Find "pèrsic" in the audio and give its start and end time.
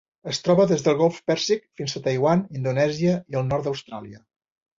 1.31-1.61